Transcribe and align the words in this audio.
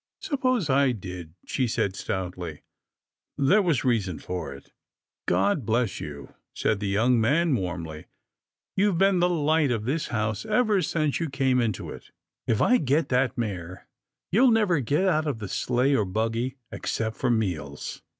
"Suppose 0.19 0.67
I 0.67 0.93
did," 0.93 1.35
she 1.45 1.67
said 1.67 1.95
stoutly," 1.95 2.63
there 3.49 3.61
was 3.61 3.83
reason 3.83 4.15
in 4.27 4.57
it."" 4.57 4.71
God 5.27 5.63
bless 5.63 5.99
you," 5.99 6.33
said 6.55 6.79
the 6.79 6.87
young 6.87 7.21
man 7.21 7.53
warmly." 7.55 8.05
You've 8.75 8.97
been 8.97 9.19
the 9.19 9.29
light 9.29 9.69
of 9.69 9.85
this 9.85 10.07
house 10.07 10.43
ever 10.43 10.81
since 10.81 11.19
you 11.19 11.29
came 11.29 11.61
into 11.61 11.91
it. 11.91 12.09
If 12.47 12.63
I 12.63 12.77
get 12.77 13.09
that 13.09 13.37
mare, 13.37 13.85
you'll 14.31 14.49
never 14.49 14.79
get 14.79 15.05
out 15.07 15.27
of 15.27 15.37
the 15.37 15.47
sleigh 15.47 15.95
or 15.95 16.05
buggy, 16.05 16.55
except 16.71 17.15
for 17.15 17.29
meals." 17.29 18.01